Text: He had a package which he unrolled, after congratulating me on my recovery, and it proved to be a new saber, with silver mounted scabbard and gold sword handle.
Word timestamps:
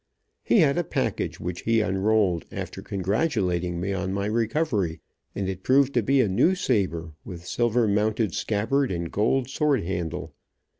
He 0.41 0.61
had 0.61 0.79
a 0.79 0.83
package 0.83 1.39
which 1.39 1.61
he 1.61 1.79
unrolled, 1.81 2.45
after 2.51 2.81
congratulating 2.81 3.79
me 3.79 3.93
on 3.93 4.11
my 4.11 4.25
recovery, 4.25 4.99
and 5.35 5.47
it 5.47 5.61
proved 5.61 5.93
to 5.93 6.01
be 6.01 6.21
a 6.21 6.27
new 6.27 6.55
saber, 6.55 7.13
with 7.23 7.45
silver 7.45 7.87
mounted 7.87 8.33
scabbard 8.33 8.91
and 8.91 9.11
gold 9.11 9.47
sword 9.47 9.83
handle. 9.83 10.33